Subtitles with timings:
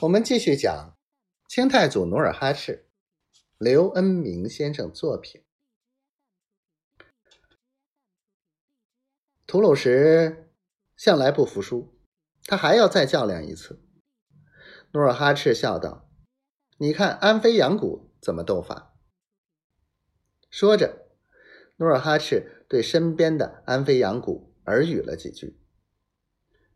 [0.00, 0.96] 我们继续讲
[1.48, 2.88] 清太祖努尔哈赤，
[3.58, 5.44] 刘恩明先生作品。
[9.46, 10.50] 吐鲁什
[10.96, 11.96] 向来不服输，
[12.44, 13.80] 他还要再较量一次。
[14.92, 16.10] 努尔哈赤笑道
[16.78, 18.96] ：“你看安飞扬谷怎么斗法？”
[20.50, 21.06] 说着，
[21.76, 25.60] 努尔哈赤对身边的安飞扬谷耳语了几句。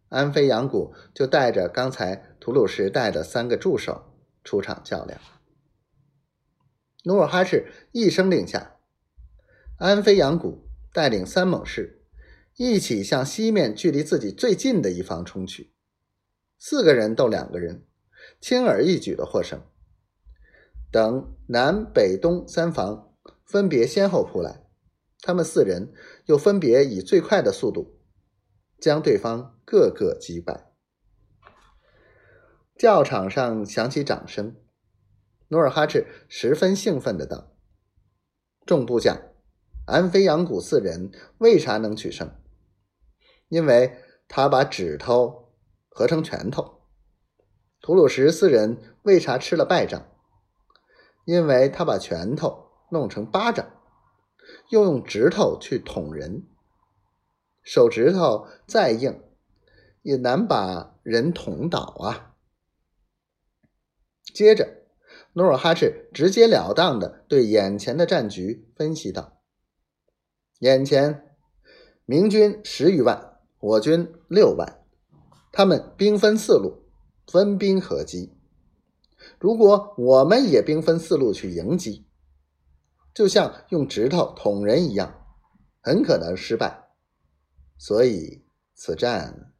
[0.08, 5.20] 安飞扬谷就带着刚才吐鲁什带的三个助手出场较量。
[7.04, 8.76] 努尔哈赤一声令下，
[9.76, 12.04] 安飞扬谷带领三猛士
[12.56, 15.72] 一起向西面距离自己最近的一方冲去。
[16.58, 17.86] 四个人斗两个人，
[18.40, 19.62] 轻而易举的获胜。
[20.90, 23.14] 等南北东三方
[23.44, 24.64] 分别先后扑来，
[25.20, 25.92] 他们四人
[26.26, 27.97] 又分别以最快的速度。
[28.88, 30.72] 将对方个个击败。
[32.74, 34.56] 教场上响起掌声，
[35.48, 37.52] 努尔哈赤十分兴奋的道
[38.64, 39.20] ：“众部将，
[39.84, 42.34] 安飞扬谷四人为啥能取胜？
[43.48, 45.52] 因为他把指头
[45.90, 46.80] 合成拳头。
[47.82, 50.08] 吐鲁什四人为啥吃了败仗？
[51.26, 53.70] 因为他把拳头弄成巴掌，
[54.70, 56.48] 又用指头去捅人。”
[57.62, 59.22] 手指头再硬，
[60.02, 62.34] 也难把人捅倒啊！
[64.32, 64.84] 接着，
[65.32, 69.40] 努尔哈赤直截了当的对眼前的战局分析道
[70.60, 71.36] ：“眼前
[72.04, 74.84] 明军十余万，我军六万，
[75.52, 76.84] 他们兵分四路，
[77.26, 78.34] 分兵合击。
[79.38, 82.06] 如果我们也兵分四路去迎击，
[83.12, 85.26] 就像用指头捅人一样，
[85.82, 86.87] 很可能失败。”
[87.78, 88.42] 所以，
[88.74, 89.54] 此战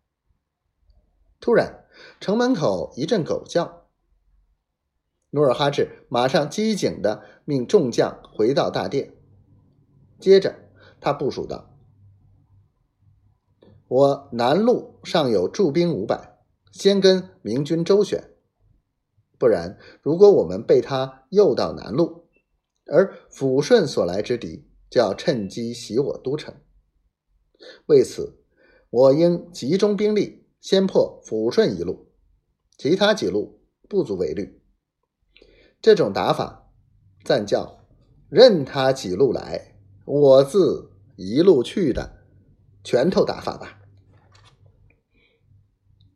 [1.41, 1.85] 突然，
[2.21, 3.87] 城门口一阵狗叫。
[5.31, 9.15] 努尔哈赤马上机警的命众将回到大殿，
[10.19, 10.57] 接着
[11.01, 11.78] 他部署道
[13.87, 16.39] ：“我南路尚有驻兵五百，
[16.73, 18.33] 先跟明军周旋。
[19.39, 22.27] 不然，如果我们被他诱到南路，
[22.87, 26.55] 而抚顺所来之敌就要趁机袭我都城。”
[27.87, 28.39] 为此，
[28.91, 32.13] 我应集中兵力，先破抚顺一路，
[32.77, 34.61] 其他几路不足为虑。
[35.81, 36.71] 这种打法，
[37.25, 37.85] 暂叫
[38.29, 42.25] 任他几路来，我自一路去的
[42.85, 43.81] 拳头打法吧。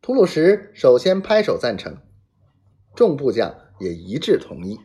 [0.01, 1.97] 吐鲁什首先拍手赞成，
[2.95, 4.79] 众部将也一致同意。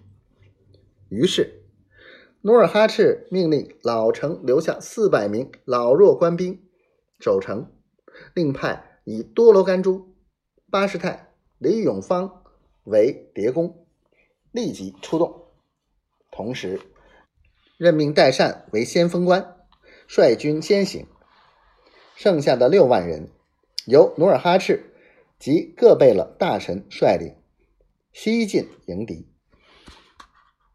[1.10, 1.66] 于是。
[2.48, 6.62] 努尔哈赤命令老城留下四百名老弱官兵
[7.20, 7.74] 守城，
[8.34, 10.16] 另派以多罗甘珠、
[10.72, 12.46] 巴士泰、李永芳
[12.86, 13.86] 为谍工，
[14.54, 15.48] 立即出动。
[16.32, 16.80] 同时，
[17.76, 19.58] 任命代善为先锋官，
[20.08, 21.06] 率军先行。
[22.16, 23.30] 剩下的六万人，
[23.88, 24.94] 由努尔哈赤
[25.38, 27.36] 及各贝勒大臣率领，
[28.14, 29.28] 西进迎敌。